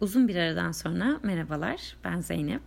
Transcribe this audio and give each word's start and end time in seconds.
Uzun 0.00 0.28
bir 0.28 0.36
aradan 0.36 0.72
sonra 0.72 1.20
merhabalar. 1.22 1.96
Ben 2.04 2.20
Zeynep. 2.20 2.62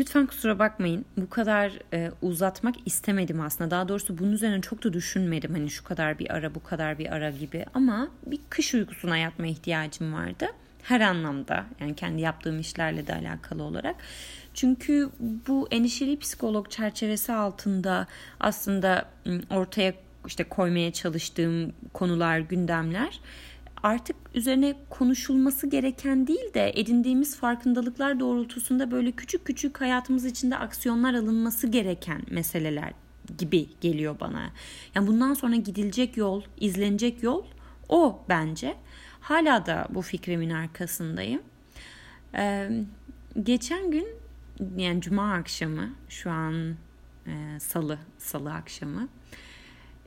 Lütfen 0.00 0.26
kusura 0.26 0.58
bakmayın. 0.58 1.04
Bu 1.16 1.30
kadar 1.30 1.72
e, 1.92 2.10
uzatmak 2.22 2.74
istemedim 2.86 3.40
aslında. 3.40 3.70
Daha 3.70 3.88
doğrusu 3.88 4.18
bunun 4.18 4.32
üzerine 4.32 4.60
çok 4.60 4.84
da 4.84 4.92
düşünmedim. 4.92 5.52
Hani 5.52 5.70
şu 5.70 5.84
kadar 5.84 6.18
bir 6.18 6.34
ara, 6.34 6.54
bu 6.54 6.62
kadar 6.62 6.98
bir 6.98 7.12
ara 7.12 7.30
gibi. 7.30 7.64
Ama 7.74 8.08
bir 8.26 8.40
kış 8.50 8.74
uykusuna 8.74 9.16
yatma 9.18 9.46
ihtiyacım 9.46 10.12
vardı. 10.14 10.46
Her 10.82 11.00
anlamda. 11.00 11.66
Yani 11.80 11.94
kendi 11.94 12.22
yaptığım 12.22 12.60
işlerle 12.60 13.06
de 13.06 13.14
alakalı 13.14 13.62
olarak. 13.62 13.96
Çünkü 14.54 15.10
bu 15.20 15.68
endişeli 15.70 16.18
psikolog 16.18 16.70
çerçevesi 16.70 17.32
altında 17.32 18.06
aslında 18.40 19.08
ortaya 19.50 19.94
işte 20.26 20.44
koymaya 20.44 20.92
çalıştığım 20.92 21.72
konular, 21.92 22.38
gündemler 22.38 23.20
artık 23.86 24.16
üzerine 24.34 24.74
konuşulması 24.90 25.66
gereken 25.66 26.26
değil 26.26 26.54
de 26.54 26.72
edindiğimiz 26.74 27.36
farkındalıklar 27.36 28.20
doğrultusunda 28.20 28.90
böyle 28.90 29.12
küçük 29.12 29.44
küçük 29.44 29.80
hayatımız 29.80 30.24
içinde 30.24 30.56
aksiyonlar 30.56 31.14
alınması 31.14 31.66
gereken 31.66 32.22
meseleler 32.30 32.92
gibi 33.38 33.66
geliyor 33.80 34.20
bana. 34.20 34.50
Yani 34.94 35.06
bundan 35.06 35.34
sonra 35.34 35.56
gidilecek 35.56 36.16
yol, 36.16 36.42
izlenecek 36.60 37.22
yol 37.22 37.44
o 37.88 38.20
bence. 38.28 38.76
Hala 39.20 39.66
da 39.66 39.86
bu 39.90 40.02
fikrimin 40.02 40.50
arkasındayım. 40.50 41.42
Ee, 42.34 42.70
geçen 43.42 43.90
gün 43.90 44.06
yani 44.76 45.00
cuma 45.00 45.32
akşamı 45.32 45.90
şu 46.08 46.30
an 46.30 46.74
e, 47.26 47.60
salı 47.60 47.98
salı 48.18 48.52
akşamı 48.52 49.08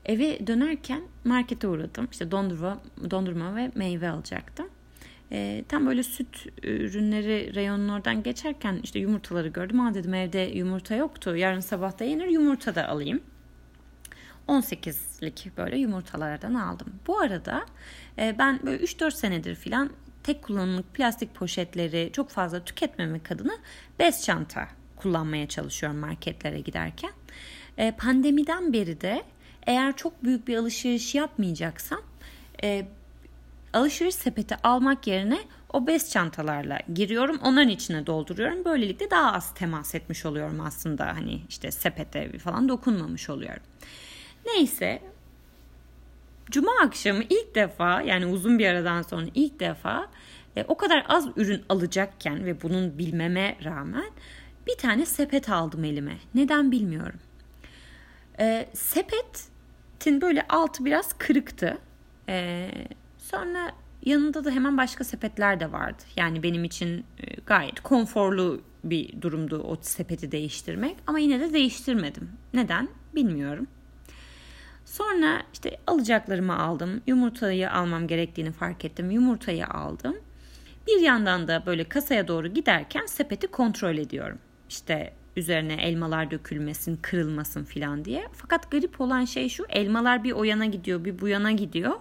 Eve 0.09 0.48
dönerken 0.48 1.02
markete 1.23 1.68
uğradım. 1.68 2.08
İşte 2.12 2.31
dondurma, 2.31 2.81
dondurma 3.12 3.55
ve 3.55 3.72
meyve 3.76 4.09
alacaktım. 4.09 4.70
E, 5.32 5.63
tam 5.68 5.88
böyle 5.88 6.04
süt 6.04 6.45
ürünleri 6.63 7.55
reyonun 7.55 7.90
oradan 7.90 8.23
geçerken 8.23 8.80
işte 8.84 8.99
yumurtaları 8.99 9.48
gördüm. 9.48 9.80
Aa 9.80 9.93
dedim 9.93 10.13
evde 10.13 10.40
yumurta 10.40 10.96
yoktu. 10.96 11.35
Yarın 11.35 11.60
sabah 11.60 11.99
da 11.99 12.04
yenir 12.04 12.27
yumurta 12.27 12.76
da 12.76 12.87
alayım. 12.87 13.21
18'lik 14.48 15.52
böyle 15.57 15.77
yumurtalardan 15.77 16.54
aldım. 16.54 16.93
Bu 17.07 17.20
arada 17.20 17.65
e, 18.18 18.35
ben 18.40 18.60
böyle 18.65 18.84
3-4 18.84 19.12
senedir 19.12 19.55
filan 19.55 19.90
tek 20.24 20.43
kullanımlık 20.43 20.93
plastik 20.93 21.35
poşetleri 21.35 22.10
çok 22.13 22.30
fazla 22.30 22.65
tüketmemek 22.65 23.32
adına 23.32 23.54
bez 23.99 24.26
çanta 24.26 24.68
kullanmaya 24.96 25.48
çalışıyorum 25.48 25.99
marketlere 25.99 26.60
giderken. 26.60 27.12
E, 27.77 27.91
pandemiden 27.91 28.74
beri 28.74 29.02
de 29.02 29.24
eğer 29.70 29.95
çok 29.95 30.23
büyük 30.23 30.48
bir 30.48 30.57
alışveriş 30.57 31.15
yapmayacaksam 31.15 31.99
e, 32.63 32.87
alışveriş 33.73 34.15
sepeti 34.15 34.55
almak 34.63 35.07
yerine 35.07 35.39
o 35.73 35.87
bez 35.87 36.12
çantalarla 36.12 36.79
giriyorum. 36.93 37.39
Onların 37.43 37.70
içine 37.70 38.05
dolduruyorum. 38.05 38.65
Böylelikle 38.65 39.12
daha 39.12 39.34
az 39.34 39.53
temas 39.53 39.95
etmiş 39.95 40.25
oluyorum 40.25 40.62
aslında. 40.62 41.07
Hani 41.07 41.41
işte 41.49 41.71
sepete 41.71 42.37
falan 42.37 42.70
dokunmamış 42.70 43.29
oluyorum. 43.29 43.63
Neyse 44.45 45.01
Cuma 46.51 46.71
akşamı 46.84 47.23
ilk 47.29 47.55
defa 47.55 48.01
yani 48.01 48.25
uzun 48.25 48.59
bir 48.59 48.67
aradan 48.67 49.01
sonra 49.01 49.25
ilk 49.35 49.59
defa 49.59 50.07
e, 50.55 50.63
o 50.67 50.77
kadar 50.77 51.05
az 51.07 51.27
ürün 51.35 51.63
alacakken 51.70 52.45
ve 52.45 52.62
bunun 52.62 52.97
bilmeme 52.97 53.57
rağmen 53.63 54.12
bir 54.67 54.75
tane 54.75 55.05
sepet 55.05 55.49
aldım 55.49 55.84
elime. 55.84 56.17
Neden 56.35 56.71
bilmiyorum. 56.71 57.20
E, 58.40 58.70
sepetin 60.00 60.22
böyle 60.22 60.48
altı 60.48 60.86
biraz 60.86 61.14
kırıktı. 61.14 61.78
E, 62.30 62.70
sonra 63.18 63.72
yanında 64.06 64.46
da 64.46 64.52
hemen 64.52 64.78
başka 64.78 65.03
sepetler 65.03 65.59
de 65.59 65.72
vardı. 65.72 66.03
Yani 66.16 66.44
benim 66.44 66.64
için 66.64 67.06
e, 67.19 67.36
gayet 67.46 67.80
konforlu 67.80 68.62
bir 68.84 69.22
durumdu 69.22 69.64
o 69.64 69.78
sepeti 69.81 70.31
değiştirmek. 70.31 70.96
Ama 71.08 71.20
yine 71.20 71.40
de 71.40 71.53
değiştirmedim. 71.53 72.30
Neden? 72.53 72.90
Bilmiyorum. 73.16 73.68
Sonra 74.86 75.44
işte 75.54 75.78
alacaklarımı 75.88 76.59
aldım. 76.59 77.02
Yumurtayı 77.08 77.72
almam 77.72 78.08
gerektiğini 78.08 78.52
fark 78.52 78.86
ettim. 78.86 79.12
Yumurtayı 79.12 79.68
aldım. 79.68 80.16
Bir 80.88 81.02
yandan 81.02 81.48
da 81.48 81.64
böyle 81.66 81.84
kasaya 81.84 82.28
doğru 82.28 82.48
giderken 82.48 83.06
sepeti 83.06 83.48
kontrol 83.48 83.98
ediyorum. 83.98 84.40
İşte 84.70 85.14
üzerine 85.35 85.73
elmalar 85.73 86.31
dökülmesin, 86.31 87.00
kırılmasın 87.01 87.63
filan 87.63 88.06
diye. 88.06 88.28
Fakat 88.34 88.72
garip 88.72 89.01
olan 89.01 89.25
şey 89.25 89.50
şu 89.50 89.66
elmalar 89.69 90.23
bir 90.23 90.31
o 90.31 90.44
yana 90.44 90.66
gidiyor 90.66 91.06
bir 91.06 91.19
bu 91.19 91.28
yana 91.28 91.51
gidiyor 91.51 91.94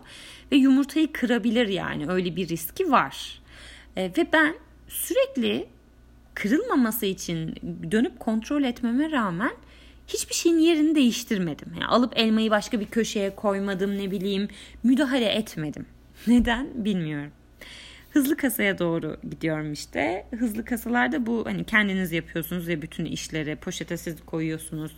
ve 0.53 0.57
yumurtayı 0.57 1.13
kırabilir 1.13 1.69
yani 1.69 2.11
öyle 2.11 2.37
bir 2.37 2.49
riski 2.49 2.91
var. 2.91 3.43
E, 3.97 4.05
ve 4.05 4.27
ben 4.33 4.55
sürekli 4.89 5.67
kırılmaması 6.35 7.07
için 7.07 7.55
dönüp 7.91 8.21
kontrol 8.21 8.63
etmeme 8.63 9.11
rağmen 9.11 9.53
hiçbir 10.09 10.35
şeyin 10.35 10.59
yerini 10.59 10.95
değiştirmedim. 10.95 11.73
Yani 11.75 11.87
alıp 11.87 12.13
elmayı 12.17 12.51
başka 12.51 12.81
bir 12.81 12.87
köşeye 12.87 13.35
koymadım 13.35 13.99
ne 13.99 14.11
bileyim 14.11 14.49
müdahale 14.83 15.29
etmedim. 15.29 15.87
Neden 16.27 16.85
bilmiyorum 16.85 17.33
hızlı 18.11 18.37
kasaya 18.37 18.79
doğru 18.79 19.17
gidiyorum 19.31 19.73
işte. 19.73 20.27
Hızlı 20.39 20.65
kasalarda 20.65 21.27
bu 21.27 21.47
hani 21.47 21.65
kendiniz 21.65 22.13
yapıyorsunuz 22.13 22.69
ya 22.69 22.83
bütün 22.83 23.05
işleri 23.05 23.57
poşete 23.57 23.97
siz 23.97 24.17
koyuyorsunuz. 24.27 24.93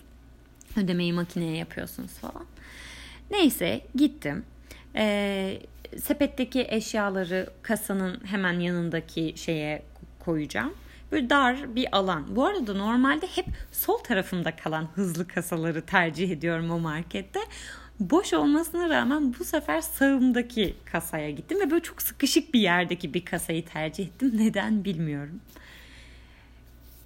Ödemeyi 0.76 1.12
makineye 1.12 1.56
yapıyorsunuz 1.56 2.12
falan. 2.12 2.44
Neyse 3.30 3.80
gittim. 3.94 4.44
Ee, 4.96 5.58
sepetteki 5.98 6.66
eşyaları 6.68 7.50
kasanın 7.62 8.20
hemen 8.24 8.60
yanındaki 8.60 9.34
şeye 9.36 9.82
koyacağım. 10.18 10.74
Böyle 11.12 11.30
dar 11.30 11.76
bir 11.76 11.96
alan. 11.96 12.36
Bu 12.36 12.46
arada 12.46 12.74
normalde 12.74 13.26
hep 13.26 13.46
sol 13.72 13.98
tarafımda 13.98 14.56
kalan 14.56 14.88
hızlı 14.94 15.28
kasaları 15.28 15.86
tercih 15.86 16.30
ediyorum 16.30 16.70
o 16.70 16.78
markette 16.78 17.40
boş 18.00 18.32
olmasına 18.32 18.88
rağmen 18.88 19.34
bu 19.38 19.44
sefer 19.44 19.80
sağımdaki 19.80 20.74
kasaya 20.84 21.30
gittim 21.30 21.60
ve 21.60 21.70
böyle 21.70 21.82
çok 21.82 22.02
sıkışık 22.02 22.54
bir 22.54 22.60
yerdeki 22.60 23.14
bir 23.14 23.24
kasayı 23.24 23.64
tercih 23.64 24.06
ettim. 24.06 24.32
Neden 24.34 24.84
bilmiyorum. 24.84 25.40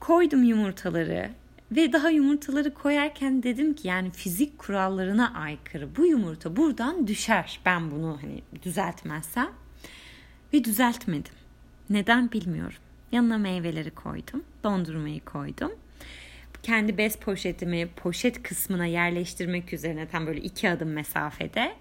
Koydum 0.00 0.42
yumurtaları 0.42 1.30
ve 1.72 1.92
daha 1.92 2.10
yumurtaları 2.10 2.74
koyarken 2.74 3.42
dedim 3.42 3.74
ki 3.74 3.88
yani 3.88 4.10
fizik 4.10 4.58
kurallarına 4.58 5.34
aykırı 5.34 5.96
bu 5.96 6.06
yumurta 6.06 6.56
buradan 6.56 7.06
düşer. 7.06 7.60
Ben 7.66 7.90
bunu 7.90 8.18
hani 8.22 8.42
düzeltmezsem 8.62 9.50
ve 10.52 10.64
düzeltmedim. 10.64 11.34
Neden 11.90 12.32
bilmiyorum. 12.32 12.78
Yanına 13.12 13.38
meyveleri 13.38 13.90
koydum, 13.90 14.42
dondurmayı 14.64 15.20
koydum 15.20 15.72
kendi 16.64 16.98
bez 16.98 17.16
poşetimi 17.16 17.88
poşet 17.96 18.42
kısmına 18.42 18.86
yerleştirmek 18.86 19.72
üzerine 19.72 20.08
tam 20.08 20.26
böyle 20.26 20.40
iki 20.40 20.70
adım 20.70 20.88
mesafede 20.92 21.72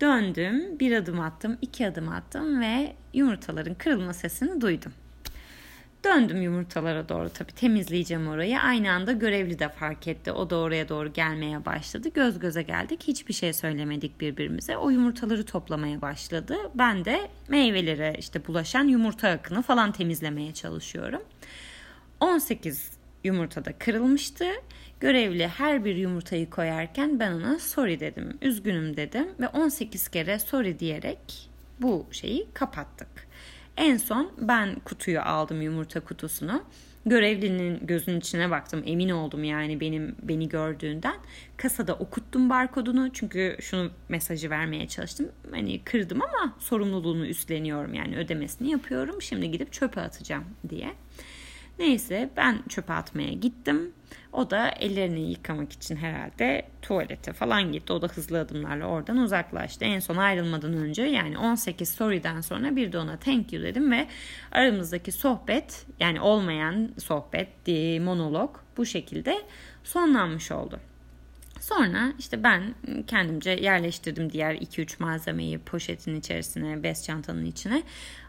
döndüm, 0.00 0.78
bir 0.80 0.96
adım 0.96 1.20
attım, 1.20 1.58
iki 1.62 1.86
adım 1.86 2.08
attım 2.08 2.60
ve 2.60 2.92
yumurtaların 3.14 3.74
kırılma 3.74 4.12
sesini 4.12 4.60
duydum. 4.60 4.92
Döndüm 6.04 6.42
yumurtalara 6.42 7.08
doğru 7.08 7.28
tabii 7.28 7.52
temizleyeceğim 7.52 8.28
orayı. 8.28 8.60
Aynı 8.60 8.92
anda 8.92 9.12
görevli 9.12 9.58
de 9.58 9.68
fark 9.68 10.08
etti. 10.08 10.32
O 10.32 10.50
da 10.50 10.56
oraya 10.56 10.88
doğru 10.88 11.12
gelmeye 11.12 11.64
başladı. 11.64 12.08
Göz 12.14 12.38
göze 12.38 12.62
geldik. 12.62 13.02
Hiçbir 13.06 13.34
şey 13.34 13.52
söylemedik 13.52 14.20
birbirimize. 14.20 14.76
O 14.76 14.90
yumurtaları 14.90 15.44
toplamaya 15.44 16.02
başladı. 16.02 16.56
Ben 16.74 17.04
de 17.04 17.28
meyvelere 17.48 18.14
işte 18.18 18.46
bulaşan 18.46 18.88
yumurta 18.88 19.28
akını 19.28 19.62
falan 19.62 19.92
temizlemeye 19.92 20.54
çalışıyorum. 20.54 21.22
18 22.20 22.91
yumurtada 23.24 23.72
kırılmıştı. 23.78 24.44
Görevli 25.00 25.48
her 25.48 25.84
bir 25.84 25.96
yumurtayı 25.96 26.50
koyarken 26.50 27.20
ben 27.20 27.32
ona 27.32 27.58
sorry 27.58 28.00
dedim, 28.00 28.38
üzgünüm 28.42 28.96
dedim 28.96 29.28
ve 29.40 29.48
18 29.48 30.08
kere 30.08 30.38
sorry 30.38 30.78
diyerek 30.78 31.50
bu 31.80 32.06
şeyi 32.10 32.46
kapattık. 32.54 33.08
En 33.76 33.96
son 33.96 34.32
ben 34.38 34.74
kutuyu 34.84 35.20
aldım 35.20 35.62
yumurta 35.62 36.00
kutusunu. 36.00 36.64
Görevlinin 37.06 37.86
gözünün 37.86 38.20
içine 38.20 38.50
baktım. 38.50 38.82
Emin 38.86 39.08
oldum 39.08 39.44
yani 39.44 39.80
benim 39.80 40.16
beni 40.22 40.48
gördüğünden. 40.48 41.16
Kasada 41.56 41.94
okuttum 41.94 42.50
barkodunu. 42.50 43.12
Çünkü 43.12 43.56
şunu 43.60 43.90
mesajı 44.08 44.50
vermeye 44.50 44.88
çalıştım. 44.88 45.28
Hani 45.50 45.84
kırdım 45.84 46.22
ama 46.22 46.56
sorumluluğunu 46.58 47.26
üstleniyorum. 47.26 47.94
Yani 47.94 48.16
ödemesini 48.16 48.70
yapıyorum. 48.70 49.22
Şimdi 49.22 49.50
gidip 49.50 49.72
çöpe 49.72 50.00
atacağım 50.00 50.44
diye. 50.68 50.94
Neyse 51.78 52.30
ben 52.36 52.62
çöpe 52.68 52.92
atmaya 52.92 53.32
gittim. 53.32 53.92
O 54.32 54.50
da 54.50 54.68
ellerini 54.68 55.30
yıkamak 55.30 55.72
için 55.72 55.96
herhalde 55.96 56.62
tuvalete 56.82 57.32
falan 57.32 57.72
gitti. 57.72 57.92
O 57.92 58.02
da 58.02 58.06
hızlı 58.06 58.40
adımlarla 58.40 58.86
oradan 58.86 59.16
uzaklaştı. 59.16 59.84
En 59.84 60.00
son 60.00 60.16
ayrılmadan 60.16 60.72
önce 60.72 61.02
yani 61.02 61.38
18 61.38 61.88
story'den 61.88 62.40
sonra 62.40 62.76
bir 62.76 62.92
de 62.92 62.98
ona 62.98 63.16
thank 63.16 63.52
you 63.52 63.62
dedim 63.62 63.92
ve 63.92 64.06
aramızdaki 64.52 65.12
sohbet 65.12 65.86
yani 66.00 66.20
olmayan 66.20 66.90
sohbet, 66.98 67.48
monolog 68.02 68.56
bu 68.76 68.86
şekilde 68.86 69.42
sonlanmış 69.84 70.52
oldu. 70.52 70.80
Sonra 71.62 72.12
işte 72.18 72.42
ben 72.42 72.74
kendimce 73.06 73.50
yerleştirdim 73.50 74.32
diğer 74.32 74.54
2-3 74.54 75.02
malzemeyi 75.02 75.58
poşetin 75.58 76.16
içerisine, 76.16 76.82
bez 76.82 77.04
çantanın 77.04 77.44
içine. 77.44 77.82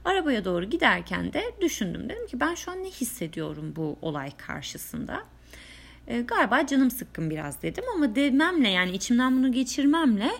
Arabaya 0.05 0.45
doğru 0.45 0.65
giderken 0.65 1.33
de 1.33 1.43
düşündüm. 1.61 2.09
Dedim 2.09 2.27
ki 2.27 2.39
ben 2.39 2.55
şu 2.55 2.71
an 2.71 2.83
ne 2.83 2.89
hissediyorum 2.89 3.73
bu 3.75 3.97
olay 4.01 4.31
karşısında? 4.37 5.23
E, 6.07 6.21
galiba 6.21 6.67
canım 6.67 6.91
sıkkın 6.91 7.29
biraz 7.29 7.61
dedim 7.61 7.83
ama 7.95 8.15
dememle 8.15 8.69
yani 8.69 8.91
içimden 8.91 9.37
bunu 9.37 9.51
geçirmemle 9.51 10.31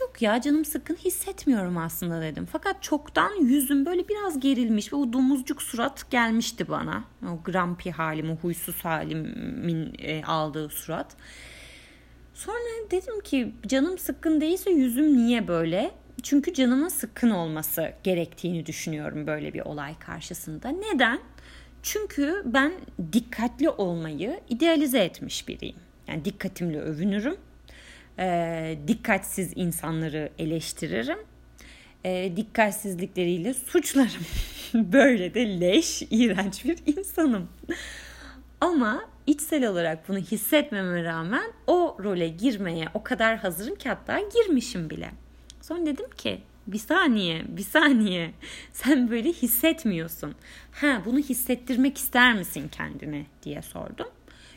yok 0.00 0.22
ya 0.22 0.40
canım 0.40 0.64
sıkkın 0.64 0.96
hissetmiyorum 0.96 1.78
aslında 1.78 2.22
dedim. 2.22 2.48
Fakat 2.52 2.82
çoktan 2.82 3.44
yüzüm 3.44 3.86
böyle 3.86 4.08
biraz 4.08 4.40
gerilmiş 4.40 4.92
ve 4.92 4.96
o 4.96 5.12
domuzcuk 5.12 5.62
surat 5.62 6.10
gelmişti 6.10 6.68
bana. 6.68 7.04
O 7.22 7.42
grampi 7.44 7.90
halim, 7.90 8.30
o 8.30 8.36
huysuz 8.36 8.84
halimin 8.84 9.94
e, 9.98 10.24
aldığı 10.24 10.68
surat. 10.68 11.16
Sonra 12.38 12.90
dedim 12.90 13.20
ki 13.20 13.52
canım 13.66 13.98
sıkkın 13.98 14.40
değilse 14.40 14.70
yüzüm 14.70 15.16
niye 15.16 15.48
böyle? 15.48 15.90
Çünkü 16.22 16.54
canımın 16.54 16.88
sıkkın 16.88 17.30
olması 17.30 17.92
gerektiğini 18.04 18.66
düşünüyorum 18.66 19.26
böyle 19.26 19.54
bir 19.54 19.60
olay 19.60 19.98
karşısında. 19.98 20.68
Neden? 20.68 21.20
Çünkü 21.82 22.42
ben 22.44 22.72
dikkatli 23.12 23.70
olmayı 23.70 24.40
idealize 24.48 24.98
etmiş 24.98 25.48
biriyim. 25.48 25.76
Yani 26.08 26.24
dikkatimle 26.24 26.80
övünürüm. 26.80 27.36
E, 28.18 28.78
dikkatsiz 28.86 29.52
insanları 29.56 30.30
eleştiririm. 30.38 31.18
E, 32.04 32.32
dikkatsizlikleriyle 32.36 33.54
suçlarım. 33.54 34.26
Böyle 34.74 35.34
de 35.34 35.60
leş, 35.60 36.02
iğrenç 36.10 36.64
bir 36.64 36.78
insanım. 36.86 37.48
Ama 38.60 39.04
içsel 39.28 39.66
olarak 39.66 40.08
bunu 40.08 40.18
hissetmeme 40.18 41.04
rağmen 41.04 41.52
o 41.66 41.96
role 42.04 42.28
girmeye 42.28 42.88
o 42.94 43.02
kadar 43.02 43.36
hazırım 43.36 43.74
ki 43.74 43.88
hatta 43.88 44.20
girmişim 44.20 44.90
bile. 44.90 45.10
Sonra 45.60 45.86
dedim 45.86 46.10
ki 46.10 46.42
bir 46.66 46.78
saniye, 46.78 47.44
bir 47.48 47.62
saniye. 47.62 48.30
Sen 48.72 49.10
böyle 49.10 49.32
hissetmiyorsun. 49.32 50.34
Ha 50.72 51.02
bunu 51.04 51.18
hissettirmek 51.18 51.98
ister 51.98 52.34
misin 52.34 52.68
kendine 52.68 53.26
diye 53.42 53.62
sordum. 53.62 54.06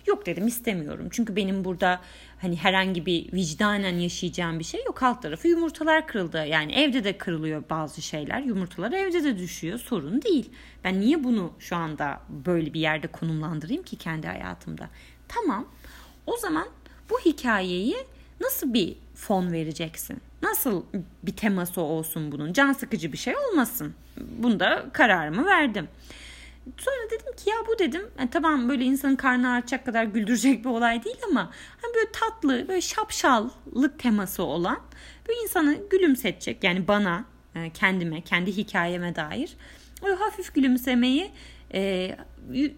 Yok 0.08 0.26
dedim 0.26 0.48
istemiyorum. 0.48 1.08
Çünkü 1.12 1.36
benim 1.36 1.66
burada 1.66 2.02
hani 2.42 2.56
herhangi 2.56 3.06
bir 3.06 3.34
vicdanen 3.34 3.96
yaşayacağım 3.96 4.60
bir 4.60 4.64
şey 4.64 4.84
yok. 4.86 5.04
Alt 5.04 5.22
tarafı 5.22 5.48
yumurtalar 5.48 6.08
kırıldı. 6.08 6.46
Yani 6.46 6.74
evde 6.74 7.04
de 7.04 7.18
kırılıyor 7.18 7.64
bazı 7.70 8.02
şeyler. 8.02 8.40
Yumurtalar 8.42 8.92
evde 8.92 9.24
de 9.24 9.38
düşüyor. 9.38 9.80
Sorun 9.80 10.22
değil. 10.22 10.50
Ben 10.84 11.00
niye 11.00 11.24
bunu 11.24 11.54
şu 11.60 11.76
anda 11.76 12.22
böyle 12.30 12.74
bir 12.74 12.80
yerde 12.80 13.08
konumlandırayım 13.08 13.84
ki 13.84 13.96
kendi 13.96 14.28
hayatımda? 14.28 14.90
Tamam. 15.28 15.68
O 16.26 16.38
zaman 16.38 16.68
bu 17.10 17.20
hikayeyi 17.20 17.98
nasıl 18.42 18.74
bir 18.74 18.96
fon 19.16 19.52
vereceksin? 19.52 20.22
Nasıl 20.42 20.84
bir 21.24 21.36
teması 21.36 21.82
olsun 21.82 22.32
bunun? 22.32 22.54
Can 22.54 22.74
sıkıcı 22.74 23.12
bir 23.12 23.18
şey 23.18 23.34
olmasın. 23.38 23.94
Bunda 24.18 24.86
kararımı 24.94 25.46
verdim. 25.46 25.88
Sonra 26.78 27.10
dedim 27.12 27.36
ki 27.38 27.50
ya 27.50 27.56
bu 27.68 27.80
dedim 27.80 28.02
yani 28.20 28.30
tamam 28.30 28.70
böyle 28.70 28.84
insanın 28.84 29.16
karnı 29.16 29.52
ağrıtacak 29.52 29.86
kadar 29.86 30.04
güldürecek 30.04 30.66
bir 30.66 30.70
olay 30.70 31.04
değil 31.04 31.18
ama 31.30 31.52
hani 31.82 31.96
böyle 31.96 32.12
tatlı 32.12 32.68
böyle 32.68 32.82
şapşallık 32.82 34.00
teması 34.00 34.44
olan 34.44 34.80
bir 35.30 35.44
insanı 35.44 35.78
gülümsetecek 35.90 36.64
yani 36.64 36.88
bana 36.88 37.26
e, 37.56 37.70
kendime 37.70 38.22
kendi 38.22 38.58
hikayeme 38.58 39.16
dair 39.16 39.58
böyle 40.04 40.16
hafif 40.16 40.56
gülümsemeyi 40.56 41.32
e, 41.74 42.16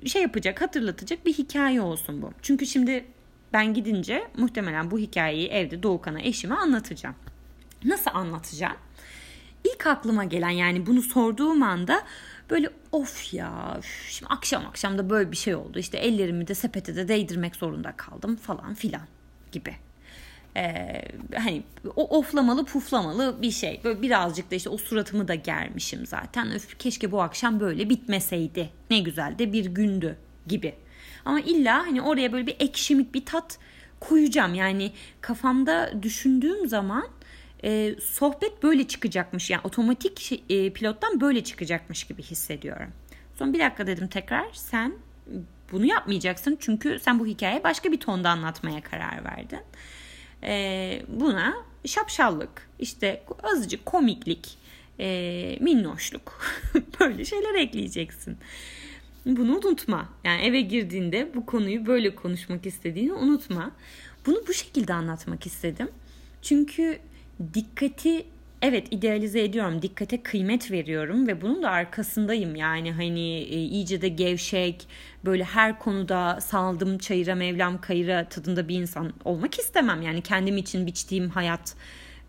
şey 0.06 0.22
yapacak 0.22 0.62
hatırlatacak 0.62 1.26
bir 1.26 1.34
hikaye 1.34 1.82
olsun 1.82 2.22
bu. 2.22 2.32
Çünkü 2.42 2.66
şimdi 2.66 3.06
ben 3.54 3.74
gidince 3.74 4.28
muhtemelen 4.38 4.92
bu 4.92 5.00
hikayeyi 5.00 5.48
evde 5.48 5.84
Doğukan'a 5.84 6.22
eşime 6.22 6.56
anlatacağım. 6.56 7.16
Nasıl 7.86 8.12
anlatacağım? 8.14 8.78
İlk 9.64 9.88
aklıma 9.88 10.24
gelen 10.24 10.50
yani 10.50 10.86
bunu 10.86 11.02
sorduğum 11.02 11.64
anda 11.64 12.04
böyle 12.50 12.70
of 12.92 13.34
ya 13.34 13.80
şimdi 14.10 14.34
akşam 14.34 14.66
akşam 14.66 14.98
da 14.98 15.10
böyle 15.10 15.32
bir 15.32 15.38
şey 15.38 15.56
oldu. 15.56 15.80
İşte 15.80 15.98
ellerimi 15.98 16.48
de 16.48 16.56
sepete 16.56 16.96
de 16.96 17.08
değdirmek 17.08 17.56
zorunda 17.56 17.92
kaldım 17.92 18.36
falan 18.36 18.74
filan 18.74 19.08
gibi. 19.52 19.76
Ee, 20.58 21.02
hani 21.36 21.64
o 21.96 22.18
oflamalı 22.18 22.66
puflamalı 22.66 23.42
bir 23.42 23.52
şey. 23.52 23.82
Böyle 23.84 24.02
birazcık 24.02 24.52
da 24.52 24.56
işte 24.56 24.70
o 24.70 24.78
suratımı 24.78 25.28
da 25.28 25.36
germişim 25.36 26.06
zaten. 26.06 26.52
Öf 26.52 26.80
keşke 26.80 27.12
bu 27.12 27.22
akşam 27.22 27.60
böyle 27.60 27.90
bitmeseydi. 27.90 28.70
Ne 28.90 29.00
güzel 29.00 29.40
de 29.40 29.54
bir 29.54 29.66
gündü 29.66 30.18
gibi. 30.48 30.76
Ama 31.26 31.40
illa 31.40 31.78
hani 31.78 32.02
oraya 32.02 32.34
böyle 32.34 32.48
bir 32.48 32.56
ekşimik 32.60 33.14
bir 33.14 33.26
tat 33.26 33.60
koyacağım. 34.00 34.54
Yani 34.54 34.92
kafamda 35.22 36.04
düşündüğüm 36.04 36.68
zaman 36.68 37.08
e, 37.64 37.96
sohbet 38.02 38.64
böyle 38.64 38.88
çıkacakmış. 38.88 39.50
Yani 39.50 39.62
otomatik 39.64 40.20
şey, 40.20 40.44
e, 40.50 40.70
pilottan 40.70 41.22
böyle 41.22 41.44
çıkacakmış 41.44 42.04
gibi 42.04 42.24
hissediyorum. 42.24 42.92
Son 43.36 43.54
bir 43.54 43.60
dakika 43.60 43.88
dedim 43.88 44.08
tekrar 44.08 44.46
sen 44.54 44.94
bunu 45.72 45.86
yapmayacaksın 45.86 46.58
çünkü 46.60 47.00
sen 47.00 47.20
bu 47.20 47.26
hikayeyi 47.26 47.64
başka 47.64 47.92
bir 47.92 48.00
tonda 48.00 48.30
anlatmaya 48.30 48.82
karar 48.82 49.26
verdin. 49.26 49.60
E, 50.44 51.04
buna 51.08 51.54
şapşallık, 51.86 52.70
işte 52.80 53.24
azıcık 53.44 53.86
komiklik, 53.86 54.58
e, 55.00 55.58
minnoşluk 55.62 56.42
böyle 57.00 57.26
şeyler 57.26 57.56
ekleyeceksin. 57.56 58.38
Bunu 59.26 59.58
unutma. 59.58 60.10
Yani 60.24 60.42
eve 60.42 60.62
girdiğinde 60.62 61.32
bu 61.36 61.46
konuyu 61.46 61.86
böyle 61.86 62.16
konuşmak 62.16 62.66
istediğini 62.66 63.14
unutma. 63.14 63.72
Bunu 64.26 64.44
bu 64.48 64.54
şekilde 64.54 64.94
anlatmak 64.94 65.46
istedim. 65.46 65.90
Çünkü 66.42 67.00
dikkati 67.54 68.26
evet 68.62 68.88
idealize 68.92 69.44
ediyorum. 69.44 69.82
Dikkate 69.82 70.24
kıymet 70.24 70.72
veriyorum 70.72 71.28
ve 71.28 71.42
bunun 71.42 71.64
da 71.64 71.70
arkasındayım. 71.70 72.56
Yani 72.56 72.92
hani 72.92 73.38
e, 73.38 73.58
iyice 73.58 74.02
de 74.02 74.08
gevşek, 74.08 74.88
böyle 75.26 75.44
her 75.44 75.80
konuda 75.80 76.42
saldım 76.42 76.98
çayıra 76.98 77.36
mevlam 77.36 77.82
kayıra 77.82 78.30
tadında 78.30 78.68
bir 78.68 78.76
insan 78.76 79.14
olmak 79.26 79.60
istemem. 79.60 80.02
Yani 80.02 80.22
kendim 80.22 80.58
için 80.58 80.88
biçtiğim 80.88 81.30
hayat 81.30 81.76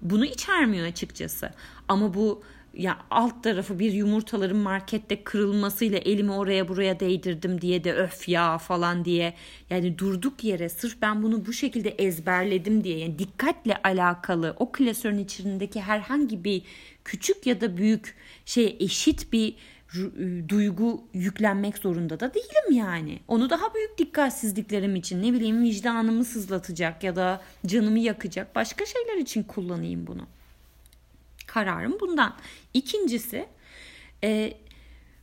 bunu 0.02 0.24
içermiyor 0.24 0.86
açıkçası. 0.86 1.50
Ama 1.88 2.14
bu 2.14 2.42
ya 2.76 2.98
alt 3.10 3.42
tarafı 3.42 3.78
bir 3.78 3.92
yumurtaların 3.92 4.56
markette 4.56 5.24
kırılmasıyla 5.24 5.98
elimi 5.98 6.32
oraya 6.32 6.68
buraya 6.68 7.00
değdirdim 7.00 7.60
diye 7.60 7.84
de 7.84 7.94
öf 7.94 8.28
ya 8.28 8.58
falan 8.58 9.04
diye. 9.04 9.34
Yani 9.70 9.98
durduk 9.98 10.44
yere 10.44 10.68
sırf 10.68 11.02
ben 11.02 11.22
bunu 11.22 11.46
bu 11.46 11.52
şekilde 11.52 11.88
ezberledim 11.88 12.84
diye. 12.84 12.98
Yani 12.98 13.18
dikkatle 13.18 13.76
alakalı 13.82 14.56
o 14.58 14.72
klasörün 14.72 15.18
içindeki 15.18 15.80
herhangi 15.80 16.44
bir 16.44 16.62
küçük 17.04 17.46
ya 17.46 17.60
da 17.60 17.76
büyük 17.76 18.16
şey 18.44 18.76
eşit 18.80 19.32
bir 19.32 19.54
ıı, 19.96 20.48
duygu 20.48 21.04
yüklenmek 21.14 21.78
zorunda 21.78 22.20
da 22.20 22.34
değilim 22.34 22.72
yani. 22.78 23.20
Onu 23.28 23.50
daha 23.50 23.74
büyük 23.74 23.98
dikkatsizliklerim 23.98 24.96
için 24.96 25.22
ne 25.22 25.32
bileyim 25.32 25.62
vicdanımı 25.62 26.24
sızlatacak 26.24 27.04
ya 27.04 27.16
da 27.16 27.40
canımı 27.66 27.98
yakacak 27.98 28.54
başka 28.54 28.86
şeyler 28.86 29.16
için 29.16 29.42
kullanayım 29.42 30.06
bunu 30.06 30.26
kararım 31.54 32.00
bundan. 32.00 32.34
İkincisi 32.74 33.46
e, 34.24 34.54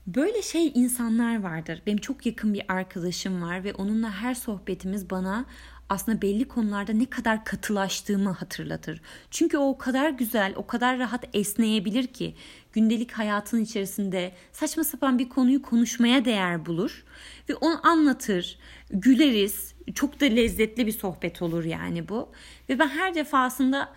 böyle 0.08 0.42
şey 0.42 0.72
insanlar 0.76 1.44
vardır. 1.44 1.82
Benim 1.86 1.98
çok 1.98 2.26
yakın 2.26 2.54
bir 2.54 2.64
arkadaşım 2.68 3.42
var 3.42 3.64
ve 3.64 3.74
onunla 3.74 4.12
her 4.12 4.34
sohbetimiz 4.34 5.10
bana 5.10 5.46
aslında 5.90 6.22
belli 6.22 6.48
konularda 6.48 6.94
ne 6.94 7.06
kadar 7.06 7.46
katılaştığımı 7.46 8.32
hatırlatır. 8.32 9.02
Çünkü 9.32 9.58
o 9.58 9.70
o 9.70 9.78
kadar 9.78 10.10
güzel, 10.10 10.54
o 10.56 10.68
kadar 10.68 11.00
rahat 11.00 11.26
esneyebilir 11.34 12.08
ki 12.08 12.36
gündelik 12.74 13.12
hayatın 13.12 13.62
içerisinde 13.62 14.32
saçma 14.52 14.84
sapan 14.84 15.20
bir 15.20 15.30
konuyu 15.30 15.62
konuşmaya 15.62 16.26
değer 16.26 16.66
bulur 16.66 17.04
ve 17.50 17.56
onu 17.56 17.88
anlatır, 17.88 18.60
güleriz. 18.90 19.72
Çok 19.96 20.22
da 20.22 20.26
lezzetli 20.26 20.88
bir 20.88 20.92
sohbet 20.92 21.42
olur 21.42 21.64
yani 21.64 22.10
bu. 22.10 22.32
Ve 22.70 22.80
ben 22.80 22.88
her 22.88 23.16
defasında 23.16 23.94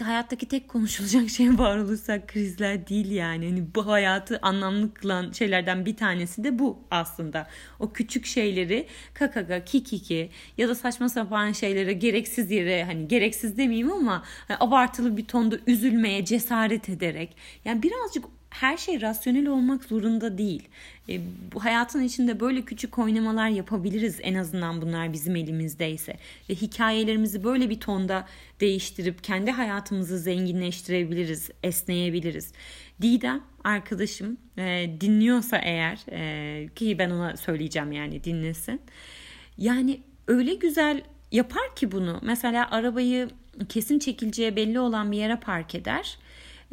hayattaki 0.00 0.48
tek 0.48 0.68
konuşulacak 0.68 1.30
şey 1.30 1.48
varoluşsal 1.58 2.20
krizler 2.26 2.88
değil 2.88 3.10
yani. 3.10 3.48
Hani 3.48 3.74
bu 3.74 3.86
hayatı 3.86 4.38
anlamlı 4.42 4.94
kılan 4.94 5.32
şeylerden 5.32 5.86
bir 5.86 5.96
tanesi 5.96 6.44
de 6.44 6.58
bu 6.58 6.78
aslında. 6.90 7.46
O 7.80 7.92
küçük 7.92 8.26
şeyleri 8.26 8.86
kakaka, 9.14 9.64
kikiki 9.64 10.30
ya 10.58 10.68
da 10.68 10.74
saçma 10.74 11.08
sapan 11.08 11.52
şeylere 11.52 11.92
gereksiz 11.92 12.50
yere 12.50 12.84
hani 12.84 13.08
gereksiz 13.08 13.56
demeyeyim 13.56 13.92
ama 13.92 14.24
hani 14.48 14.56
abartılı 14.60 15.16
bir 15.16 15.24
tonda 15.24 15.56
üzülmeye 15.66 16.24
cesaret 16.24 16.88
ederek 16.88 17.36
yani 17.64 17.82
birazcık 17.82 18.24
her 18.54 18.76
şey 18.76 19.00
rasyonel 19.00 19.46
olmak 19.46 19.84
zorunda 19.84 20.38
değil. 20.38 20.68
E, 21.08 21.20
bu 21.54 21.64
hayatın 21.64 22.02
içinde 22.02 22.40
böyle 22.40 22.62
küçük 22.62 22.98
oynamalar 22.98 23.48
yapabiliriz 23.48 24.18
en 24.22 24.34
azından 24.34 24.82
bunlar 24.82 25.12
bizim 25.12 25.36
elimizdeyse. 25.36 26.16
Ve 26.50 26.54
hikayelerimizi 26.54 27.44
böyle 27.44 27.70
bir 27.70 27.80
tonda 27.80 28.26
değiştirip 28.60 29.24
kendi 29.24 29.50
hayatımızı 29.50 30.18
zenginleştirebiliriz, 30.18 31.50
esneyebiliriz. 31.62 32.52
Didem 33.02 33.42
arkadaşım 33.64 34.36
e, 34.58 34.90
dinliyorsa 35.00 35.56
eğer 35.56 35.98
e, 36.10 36.68
ki 36.68 36.98
ben 36.98 37.10
ona 37.10 37.36
söyleyeceğim 37.36 37.92
yani 37.92 38.24
dinlesin. 38.24 38.80
Yani 39.58 40.00
öyle 40.28 40.54
güzel 40.54 41.02
yapar 41.32 41.76
ki 41.76 41.92
bunu? 41.92 42.20
Mesela 42.22 42.70
arabayı 42.70 43.28
kesin 43.68 43.98
çekileceği 43.98 44.56
belli 44.56 44.80
olan 44.80 45.12
bir 45.12 45.16
yere 45.16 45.36
park 45.36 45.74
eder. 45.74 46.18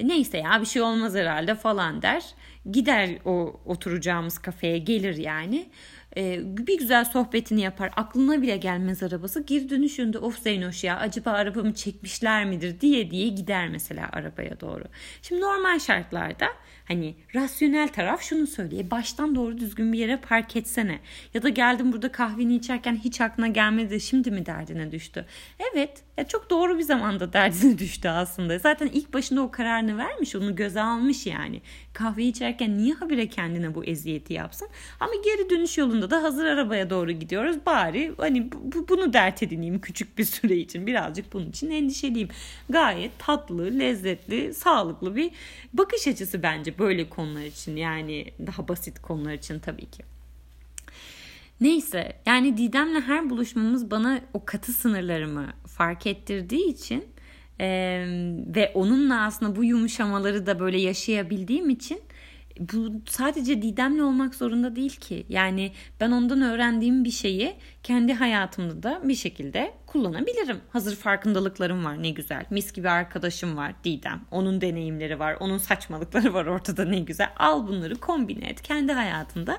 E, 0.01 0.08
neyse 0.08 0.38
ya 0.38 0.62
bir 0.62 0.65
şey 0.65 0.81
olmaz 0.81 1.15
herhalde 1.15 1.55
falan 1.55 2.01
der. 2.01 2.24
Gider 2.72 3.10
o 3.25 3.62
oturacağımız 3.65 4.39
kafeye 4.39 4.77
gelir 4.77 5.17
yani. 5.17 5.70
Ee, 6.17 6.39
bir 6.43 6.77
güzel 6.77 7.05
sohbetini 7.05 7.62
yapar. 7.62 7.91
Aklına 7.96 8.41
bile 8.41 8.58
gelmez 8.58 9.03
arabası. 9.03 9.43
Geri 9.43 9.70
dönüşünde 9.70 10.17
of 10.17 10.39
Zeynoş 10.39 10.84
ya 10.84 10.98
acaba 10.98 11.31
arabamı 11.31 11.74
çekmişler 11.74 12.46
midir 12.46 12.81
diye 12.81 13.12
diye 13.12 13.27
gider 13.27 13.70
mesela 13.70 14.10
arabaya 14.12 14.60
doğru. 14.60 14.84
Şimdi 15.22 15.41
normal 15.41 15.79
şartlarda 15.79 16.48
Hani 16.91 17.15
rasyonel 17.36 17.88
taraf 17.88 18.21
şunu 18.21 18.48
söylüyor. 18.48 18.91
Baştan 18.91 19.36
doğru 19.36 19.57
düzgün 19.57 19.93
bir 19.93 20.00
yere 20.00 20.17
park 20.17 20.55
etsene. 20.55 21.00
Ya 21.33 21.43
da 21.43 21.50
geldim 21.50 21.93
burada 21.93 22.12
kahveni 22.12 22.55
içerken 22.55 22.95
hiç 22.95 23.21
aklına 23.21 23.48
gelmedi 23.48 24.01
şimdi 24.01 24.31
mi 24.31 24.45
derdine 24.45 24.91
düştü. 24.91 25.25
Evet 25.74 26.03
ya 26.17 26.27
çok 26.27 26.50
doğru 26.50 26.77
bir 26.77 26.83
zamanda 26.83 27.33
derdine 27.33 27.77
düştü 27.77 28.10
aslında. 28.10 28.60
Zaten 28.60 28.88
ilk 28.88 29.13
başında 29.13 29.41
o 29.41 29.51
kararını 29.51 29.98
vermiş 29.98 30.36
onu 30.36 30.55
göze 30.55 30.81
almış 30.81 31.25
yani. 31.25 31.62
Kahve 31.93 32.24
içerken 32.24 32.77
niye 32.77 32.93
habire 32.93 33.27
kendine 33.27 33.75
bu 33.75 33.86
eziyeti 33.86 34.33
yapsın? 34.33 34.67
Ama 35.00 35.13
geri 35.25 35.50
dönüş 35.50 35.77
yolunda 35.77 36.10
da 36.10 36.24
hazır 36.24 36.45
arabaya 36.45 36.89
doğru 36.89 37.12
gidiyoruz. 37.12 37.57
Bari 37.65 38.13
hani 38.17 38.51
bu, 38.51 38.88
bunu 38.88 39.13
dert 39.13 39.43
edineyim 39.43 39.81
küçük 39.81 40.17
bir 40.17 40.24
süre 40.24 40.55
için. 40.55 40.88
Birazcık 40.88 41.33
bunun 41.33 41.50
için 41.50 41.71
endişeliyim. 41.71 42.29
Gayet 42.69 43.19
tatlı, 43.19 43.79
lezzetli, 43.79 44.53
sağlıklı 44.53 45.15
bir 45.15 45.31
bakış 45.74 46.07
açısı 46.07 46.43
bence 46.43 46.77
böyle 46.81 47.09
konular 47.09 47.41
için. 47.41 47.75
Yani 47.75 48.25
daha 48.47 48.67
basit 48.67 49.01
konular 49.01 49.33
için 49.33 49.59
tabii 49.59 49.85
ki. 49.85 50.03
Neyse 51.61 52.13
yani 52.25 52.57
Didem'le 52.57 53.01
her 53.01 53.29
buluşmamız 53.29 53.91
bana 53.91 54.21
o 54.33 54.45
katı 54.45 54.73
sınırlarımı 54.73 55.53
fark 55.67 56.07
ettirdiği 56.07 56.67
için 56.73 57.05
e, 57.59 57.67
ve 58.55 58.71
onunla 58.73 59.21
aslında 59.25 59.55
bu 59.55 59.63
yumuşamaları 59.63 60.45
da 60.45 60.59
böyle 60.59 60.81
yaşayabildiğim 60.81 61.69
için 61.69 62.01
bu 62.62 62.91
sadece 63.06 63.62
Didem'le 63.62 64.00
olmak 64.00 64.36
zorunda 64.36 64.75
değil 64.75 64.96
ki. 64.96 65.25
Yani 65.30 65.72
ben 66.00 66.12
ondan 66.12 66.41
öğrendiğim 66.41 67.03
bir 67.03 67.12
şeyi 67.12 67.56
kendi 67.84 68.13
hayatımda 68.13 68.84
da 68.84 69.01
bir 69.03 69.15
şekilde 69.15 69.74
kullanabilirim. 69.86 70.62
Hazır 70.70 70.96
farkındalıklarım 70.96 71.86
var 71.86 72.03
ne 72.03 72.10
güzel. 72.10 72.46
Mis 72.50 72.74
gibi 72.74 72.89
arkadaşım 72.89 73.58
var 73.58 73.74
Didem. 73.84 74.22
Onun 74.32 74.62
deneyimleri 74.62 75.20
var. 75.20 75.38
Onun 75.39 75.58
saçmalıkları 75.58 76.34
var 76.34 76.46
ortada 76.46 76.86
ne 76.86 77.00
güzel. 77.00 77.30
Al 77.38 77.68
bunları 77.68 77.96
kombine 77.96 78.46
et. 78.46 78.62
Kendi 78.62 78.94
hayatında 78.94 79.58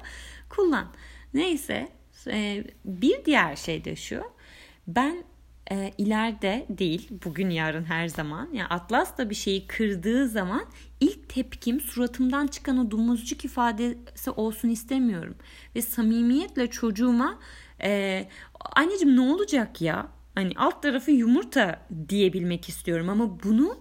kullan. 0.48 0.86
Neyse 1.34 1.88
e, 2.26 2.64
bir 2.84 3.24
diğer 3.24 3.56
şey 3.56 3.84
de 3.84 3.96
şu. 3.96 4.22
Ben 4.86 5.24
e, 5.70 5.92
ileride 5.98 6.66
değil 6.70 7.08
bugün 7.24 7.50
yarın 7.50 7.84
her 7.84 8.08
zaman 8.08 8.48
yani 8.52 8.66
Atlas 8.68 9.18
da 9.18 9.30
bir 9.30 9.34
şeyi 9.34 9.66
kırdığı 9.66 10.28
zaman 10.28 10.64
ilk 11.00 11.28
tepkim 11.28 11.80
suratımdan 11.80 12.46
çıkan 12.46 12.78
o 12.78 12.90
domuzcuk 12.90 13.44
ifadesi 13.44 14.30
olsun 14.30 14.68
istemiyorum. 14.68 15.34
Ve 15.76 15.82
samimiyetle 15.82 16.70
çocuğuma 16.70 17.38
e, 17.82 18.24
anneciğim 18.76 19.16
ne 19.16 19.20
olacak 19.20 19.80
ya 19.82 20.08
hani 20.34 20.52
alt 20.56 20.82
tarafı 20.82 21.10
yumurta 21.10 21.86
diyebilmek 22.08 22.68
istiyorum 22.68 23.08
ama 23.08 23.42
bunu 23.42 23.76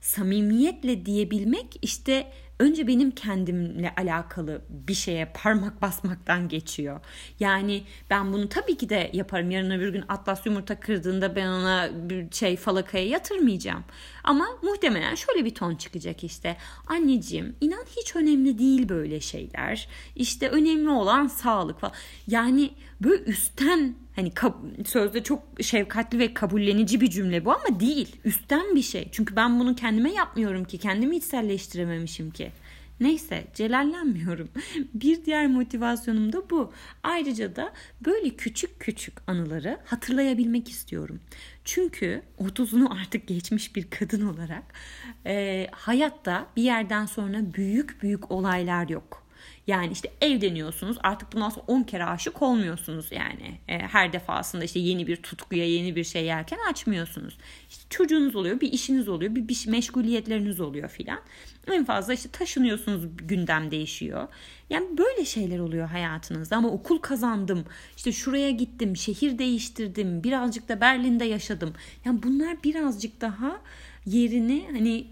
samimiyetle 0.00 1.06
diyebilmek 1.06 1.78
işte 1.82 2.32
önce 2.62 2.86
benim 2.86 3.10
kendimle 3.10 3.94
alakalı 3.96 4.62
bir 4.68 4.94
şeye 4.94 5.24
parmak 5.34 5.82
basmaktan 5.82 6.48
geçiyor. 6.48 7.00
Yani 7.40 7.82
ben 8.10 8.32
bunu 8.32 8.48
tabii 8.48 8.76
ki 8.76 8.88
de 8.88 9.10
yaparım. 9.12 9.50
Yarın 9.50 9.70
öbür 9.70 9.88
gün 9.88 10.04
Atlas 10.08 10.46
yumurta 10.46 10.80
kırdığında 10.80 11.36
ben 11.36 11.46
ona 11.46 11.90
bir 11.94 12.32
şey 12.32 12.56
falakaya 12.56 13.06
yatırmayacağım. 13.06 13.84
Ama 14.24 14.46
muhtemelen 14.62 15.14
şöyle 15.14 15.44
bir 15.44 15.54
ton 15.54 15.74
çıkacak 15.74 16.24
işte. 16.24 16.56
Anneciğim 16.86 17.56
inan 17.60 17.84
hiç 17.96 18.16
önemli 18.16 18.58
değil 18.58 18.88
böyle 18.88 19.20
şeyler. 19.20 19.88
İşte 20.16 20.48
önemli 20.48 20.90
olan 20.90 21.26
sağlık 21.26 21.80
falan. 21.80 21.94
Yani 22.26 22.70
böyle 23.04 23.22
üstten 23.22 23.94
hani 24.16 24.32
sözde 24.86 25.22
çok 25.22 25.42
şefkatli 25.60 26.18
ve 26.18 26.34
kabullenici 26.34 27.00
bir 27.00 27.10
cümle 27.10 27.44
bu 27.44 27.52
ama 27.52 27.80
değil. 27.80 28.16
Üstten 28.24 28.76
bir 28.76 28.82
şey. 28.82 29.08
Çünkü 29.12 29.36
ben 29.36 29.60
bunu 29.60 29.74
kendime 29.74 30.12
yapmıyorum 30.12 30.64
ki. 30.64 30.78
Kendimi 30.78 31.16
içselleştirememişim 31.16 32.30
ki. 32.30 32.52
Neyse 33.00 33.44
celallenmiyorum. 33.54 34.48
Bir 34.94 35.24
diğer 35.24 35.46
motivasyonum 35.46 36.32
da 36.32 36.50
bu. 36.50 36.72
Ayrıca 37.02 37.56
da 37.56 37.72
böyle 38.04 38.30
küçük 38.30 38.80
küçük 38.80 39.14
anıları 39.26 39.78
hatırlayabilmek 39.84 40.68
istiyorum. 40.68 41.20
Çünkü 41.64 42.22
30'unu 42.38 43.00
artık 43.00 43.26
geçmiş 43.26 43.76
bir 43.76 43.90
kadın 43.90 44.26
olarak 44.26 44.62
e, 45.26 45.66
hayatta 45.72 46.46
bir 46.56 46.62
yerden 46.62 47.06
sonra 47.06 47.54
büyük 47.54 48.02
büyük 48.02 48.30
olaylar 48.30 48.88
yok 48.88 49.21
yani 49.66 49.92
işte 49.92 50.12
evleniyorsunuz 50.20 50.96
artık 51.02 51.32
bundan 51.32 51.48
sonra 51.48 51.64
10 51.66 51.82
kere 51.82 52.04
aşık 52.04 52.42
olmuyorsunuz 52.42 53.12
yani. 53.12 53.58
E, 53.68 53.78
her 53.78 54.12
defasında 54.12 54.64
işte 54.64 54.78
yeni 54.78 55.06
bir 55.06 55.16
tutkuya 55.16 55.66
yeni 55.66 55.96
bir 55.96 56.04
şey 56.04 56.24
yerken 56.24 56.58
açmıyorsunuz. 56.70 57.38
İşte 57.70 57.84
çocuğunuz 57.90 58.36
oluyor 58.36 58.60
bir 58.60 58.72
işiniz 58.72 59.08
oluyor 59.08 59.34
bir, 59.34 59.48
bir 59.48 59.64
meşguliyetleriniz 59.66 60.60
oluyor 60.60 60.88
filan. 60.88 61.20
En 61.72 61.84
fazla 61.84 62.14
işte 62.14 62.28
taşınıyorsunuz 62.28 63.06
gündem 63.16 63.70
değişiyor. 63.70 64.28
Yani 64.70 64.98
böyle 64.98 65.24
şeyler 65.24 65.58
oluyor 65.58 65.88
hayatınızda 65.88 66.56
ama 66.56 66.68
okul 66.68 66.98
kazandım. 66.98 67.64
işte 67.96 68.12
şuraya 68.12 68.50
gittim, 68.50 68.96
şehir 68.96 69.38
değiştirdim, 69.38 70.24
birazcık 70.24 70.68
da 70.68 70.80
Berlin'de 70.80 71.24
yaşadım. 71.24 71.74
Yani 72.04 72.22
bunlar 72.22 72.62
birazcık 72.64 73.20
daha 73.20 73.60
yerini 74.06 74.66
hani 74.72 75.06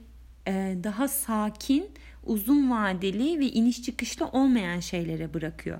e, 0.47 0.77
daha 0.85 1.09
sakin 1.09 1.87
uzun 2.25 2.71
vadeli 2.71 3.41
ve 3.41 3.47
iniş 3.47 3.83
çıkışlı 3.83 4.27
olmayan 4.27 4.81
şeylere 4.81 5.35
bırakıyor. 5.35 5.79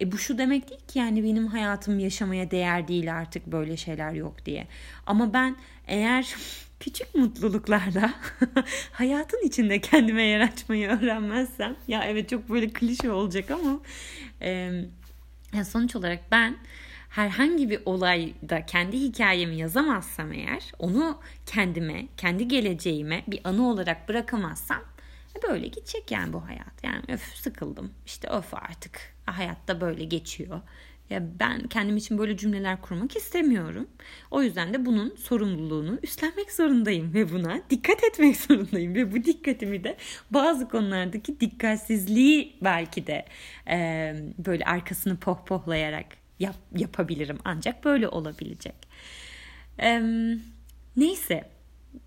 E 0.00 0.12
bu 0.12 0.18
şu 0.18 0.38
demek 0.38 0.70
değil 0.70 0.80
ki 0.88 0.98
yani 0.98 1.24
benim 1.24 1.46
hayatım 1.46 1.98
yaşamaya 1.98 2.50
değer 2.50 2.88
değil 2.88 3.14
artık 3.14 3.46
böyle 3.46 3.76
şeyler 3.76 4.12
yok 4.12 4.46
diye. 4.46 4.66
Ama 5.06 5.32
ben 5.32 5.56
eğer 5.86 6.34
küçük 6.80 7.14
mutluluklarla 7.14 8.14
hayatın 8.92 9.46
içinde 9.46 9.80
kendime 9.80 10.22
yer 10.22 10.40
açmayı 10.40 10.88
öğrenmezsem 10.88 11.76
ya 11.88 12.04
evet 12.04 12.28
çok 12.28 12.48
böyle 12.48 12.68
klişe 12.68 13.10
olacak 13.10 13.50
ama 13.50 13.80
e, 14.42 14.70
sonuç 15.64 15.96
olarak 15.96 16.20
ben 16.30 16.56
herhangi 17.08 17.70
bir 17.70 17.80
olayda 17.84 18.66
kendi 18.66 19.00
hikayemi 19.00 19.56
yazamazsam 19.56 20.32
eğer 20.32 20.72
onu 20.78 21.18
kendime, 21.46 22.06
kendi 22.16 22.48
geleceğime 22.48 23.22
bir 23.26 23.40
anı 23.44 23.68
olarak 23.68 24.08
bırakamazsam 24.08 24.91
böyle 25.48 25.66
gidecek 25.66 26.10
yani 26.10 26.32
bu 26.32 26.46
hayat. 26.46 26.84
Yani 26.84 27.02
öf 27.08 27.36
sıkıldım 27.36 27.94
işte 28.06 28.28
öf 28.28 28.54
artık 28.54 29.14
hayatta 29.26 29.80
böyle 29.80 30.04
geçiyor. 30.04 30.60
Ya 31.10 31.22
ben 31.40 31.68
kendim 31.68 31.96
için 31.96 32.18
böyle 32.18 32.36
cümleler 32.36 32.80
kurmak 32.80 33.16
istemiyorum. 33.16 33.88
O 34.30 34.42
yüzden 34.42 34.74
de 34.74 34.86
bunun 34.86 35.16
sorumluluğunu 35.16 35.98
üstlenmek 36.02 36.52
zorundayım 36.52 37.14
ve 37.14 37.32
buna 37.32 37.60
dikkat 37.70 38.04
etmek 38.04 38.36
zorundayım 38.36 38.94
ve 38.94 39.12
bu 39.12 39.24
dikkatimi 39.24 39.84
de 39.84 39.96
bazı 40.30 40.68
konulardaki 40.68 41.40
dikkatsizliği 41.40 42.56
belki 42.62 43.06
de 43.06 43.26
e, 43.68 44.14
böyle 44.38 44.64
arkasını 44.64 45.16
pohpohlayarak 45.16 46.06
yap, 46.38 46.56
yapabilirim. 46.76 47.38
Ancak 47.44 47.84
böyle 47.84 48.08
olabilecek. 48.08 48.74
E, 49.80 50.02
neyse 50.96 51.50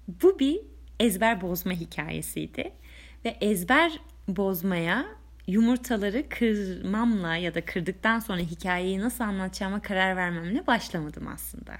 bu 0.07 0.39
bir 0.39 0.59
ezber 0.99 1.41
bozma 1.41 1.71
hikayesiydi 1.71 2.71
ve 3.25 3.37
ezber 3.41 3.99
bozmaya 4.27 5.05
yumurtaları 5.47 6.29
kırmamla 6.29 7.35
ya 7.35 7.55
da 7.55 7.65
kırdıktan 7.65 8.19
sonra 8.19 8.39
hikayeyi 8.39 8.99
nasıl 8.99 9.23
anlatacağıma 9.23 9.81
karar 9.81 10.15
vermemle 10.15 10.67
başlamadım 10.67 11.27
aslında. 11.27 11.73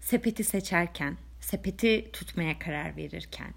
Sepeti 0.00 0.44
seçerken, 0.44 1.16
sepeti 1.40 2.10
tutmaya 2.12 2.58
karar 2.58 2.96
verirken, 2.96 3.54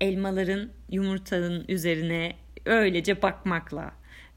elmaların 0.00 0.70
yumurtanın 0.90 1.64
üzerine 1.68 2.32
öylece 2.64 3.22
bakmakla, 3.22 3.92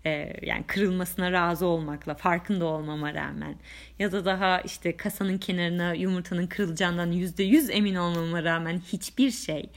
e, 0.06 0.34
yani 0.42 0.64
kırılmasına 0.68 1.32
razı 1.32 1.66
olmakla, 1.66 2.16
farkında 2.16 2.66
olmama 2.66 3.14
rağmen 3.14 3.56
ya 4.00 4.12
da 4.12 4.26
daha 4.26 4.62
işte 4.62 4.98
kasanın 4.98 5.38
kenarına 5.38 5.94
yumurtanın 5.94 6.48
kırılacağından 6.48 7.12
yüzde 7.12 7.44
yüz 7.44 7.70
emin 7.70 7.96
olmama 7.96 8.44
rağmen 8.44 8.80
hiçbir 8.80 9.32
şey 9.32 9.70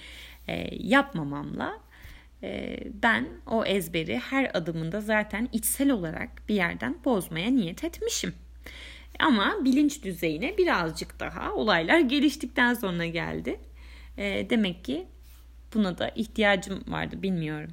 e, 0.49 0.69
yapmamamla 0.73 1.90
ben 3.03 3.29
o 3.47 3.65
ezberi 3.65 4.19
her 4.19 4.51
adımında 4.55 5.01
zaten 5.01 5.49
içsel 5.53 5.91
olarak 5.91 6.49
bir 6.49 6.55
yerden 6.55 6.97
bozmaya 7.05 7.51
niyet 7.51 7.85
etmişim. 7.85 8.35
Ama 9.19 9.65
bilinç 9.65 10.05
düzeyine 10.05 10.59
birazcık 10.59 11.21
daha 11.21 11.53
olaylar 11.55 12.01
geliştikten 12.01 12.75
sonra 12.75 13.07
geldi. 13.07 13.61
Ee, 14.19 14.47
demek 14.51 14.85
ki 14.85 15.07
buna 15.75 15.99
da 15.99 16.09
ihtiyacım 16.09 16.85
vardı 16.89 17.23
bilmiyorum. 17.23 17.71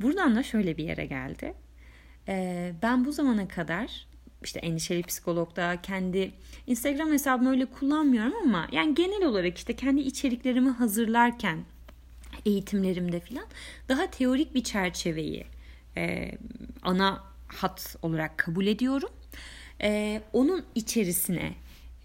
Buradan 0.00 0.36
da 0.36 0.42
şöyle 0.42 0.76
bir 0.76 0.84
yere 0.84 1.06
geldi. 1.06 1.54
Ee, 2.28 2.72
ben 2.82 3.04
bu 3.04 3.12
zamana 3.12 3.48
kadar 3.48 4.06
işte 4.44 4.60
endişeli 4.60 5.02
psikologda 5.02 5.82
kendi 5.82 6.32
Instagram 6.66 7.12
hesabımı 7.12 7.50
öyle 7.50 7.66
kullanmıyorum 7.66 8.34
ama 8.42 8.68
yani 8.72 8.94
genel 8.94 9.24
olarak 9.24 9.58
işte 9.58 9.76
kendi 9.76 10.00
içeriklerimi 10.00 10.70
hazırlarken 10.70 11.58
eğitimlerimde 12.46 13.20
falan 13.20 13.46
daha 13.88 14.10
teorik 14.10 14.54
bir 14.54 14.64
çerçeveyi 14.64 15.46
e, 15.96 16.32
ana 16.82 17.24
hat 17.48 17.96
olarak 18.02 18.38
kabul 18.38 18.66
ediyorum. 18.66 19.10
E, 19.82 20.22
onun 20.32 20.64
içerisine 20.74 21.54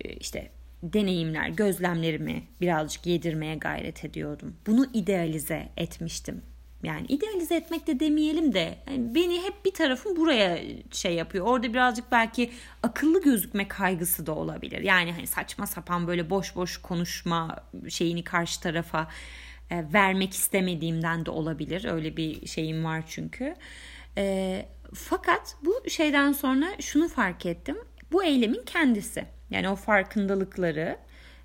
e, 0.01 0.13
işte 0.13 0.51
deneyimler, 0.83 1.49
gözlemlerimi 1.49 2.43
birazcık 2.61 3.05
yedirmeye 3.05 3.55
gayret 3.55 4.05
ediyordum. 4.05 4.55
Bunu 4.67 4.87
idealize 4.93 5.69
etmiştim. 5.77 6.41
Yani 6.83 7.05
idealize 7.07 7.55
etmek 7.55 7.87
de 7.87 7.99
demeyelim 7.99 8.53
de 8.53 8.77
yani 8.87 9.15
beni 9.15 9.43
hep 9.43 9.65
bir 9.65 9.73
tarafım 9.73 10.15
buraya 10.15 10.59
şey 10.91 11.15
yapıyor. 11.15 11.45
Orada 11.45 11.73
birazcık 11.73 12.11
belki 12.11 12.51
akıllı 12.83 13.21
gözükme 13.21 13.67
kaygısı 13.67 14.25
da 14.25 14.35
olabilir. 14.35 14.81
Yani 14.81 15.11
hani 15.11 15.27
saçma 15.27 15.67
sapan 15.67 16.07
böyle 16.07 16.29
boş 16.29 16.55
boş 16.55 16.77
konuşma 16.77 17.63
şeyini 17.89 18.23
karşı 18.23 18.61
tarafa 18.61 19.07
e, 19.71 19.93
vermek 19.93 20.33
istemediğimden 20.33 21.25
de 21.25 21.31
olabilir. 21.31 21.85
Öyle 21.85 22.17
bir 22.17 22.47
şeyim 22.47 22.85
var 22.85 23.03
çünkü. 23.07 23.55
E, 24.17 24.65
fakat 24.93 25.55
bu 25.65 25.89
şeyden 25.89 26.31
sonra 26.31 26.67
şunu 26.79 27.07
fark 27.07 27.45
ettim. 27.45 27.77
Bu 28.11 28.23
eylemin 28.23 28.63
kendisi. 28.65 29.25
Yani 29.49 29.69
o 29.69 29.75
farkındalıkları 29.75 30.97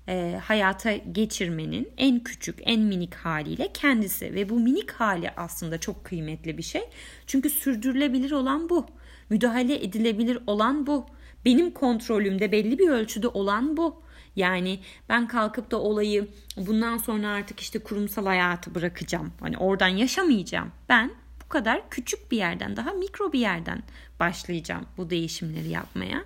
e, 0.07 0.39
hayata 0.43 0.95
geçirmenin 0.95 1.89
en 1.97 2.23
küçük, 2.23 2.59
en 2.61 2.81
minik 2.81 3.15
haliyle 3.15 3.69
kendisi 3.73 4.33
ve 4.33 4.49
bu 4.49 4.59
minik 4.59 4.91
hali 4.91 5.31
aslında 5.37 5.77
çok 5.77 6.03
kıymetli 6.03 6.57
bir 6.57 6.63
şey. 6.63 6.81
Çünkü 7.27 7.49
sürdürülebilir 7.49 8.31
olan 8.31 8.69
bu. 8.69 8.85
Müdahale 9.29 9.83
edilebilir 9.83 10.39
olan 10.47 10.87
bu. 10.87 11.05
Benim 11.45 11.71
kontrolümde 11.71 12.51
belli 12.51 12.79
bir 12.79 12.89
ölçüde 12.89 13.27
olan 13.27 13.77
bu. 13.77 14.01
Yani 14.37 14.79
ben 15.09 15.27
kalkıp 15.27 15.71
da 15.71 15.81
olayı 15.81 16.27
bundan 16.57 16.97
sonra 16.97 17.27
artık 17.27 17.59
işte 17.59 17.79
kurumsal 17.79 18.25
hayatı 18.25 18.75
bırakacağım. 18.75 19.31
Hani 19.39 19.57
oradan 19.57 19.87
yaşamayacağım. 19.87 20.71
Ben 20.89 21.11
bu 21.45 21.49
kadar 21.49 21.89
küçük 21.89 22.31
bir 22.31 22.37
yerden, 22.37 22.75
daha 22.75 22.91
mikro 22.91 23.33
bir 23.33 23.39
yerden 23.39 23.83
başlayacağım 24.19 24.85
bu 24.97 25.09
değişimleri 25.09 25.69
yapmaya. 25.69 26.23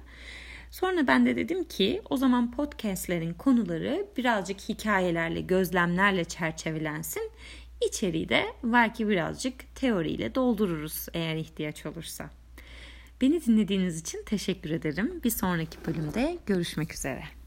Sonra 0.72 1.08
ben 1.08 1.26
de 1.26 1.36
dedim 1.36 1.64
ki 1.64 2.02
o 2.10 2.18
zaman 2.18 2.52
podcastlerin 2.52 3.34
konuları 3.34 4.08
birazcık 4.18 4.60
hikayelerle, 4.70 5.42
gözlemlerle 5.42 6.26
çerçevelensin. 6.26 7.32
İçeriği 7.88 8.30
de 8.30 8.46
belki 8.64 9.10
birazcık 9.10 9.76
teoriyle 9.76 10.36
doldururuz 10.36 11.08
eğer 11.14 11.36
ihtiyaç 11.36 11.86
olursa. 11.86 12.30
Beni 13.22 13.46
dinlediğiniz 13.46 14.00
için 14.00 14.24
teşekkür 14.26 14.70
ederim. 14.70 15.22
Bir 15.24 15.30
sonraki 15.30 15.78
bölümde 15.88 16.38
görüşmek 16.46 16.94
üzere. 16.94 17.41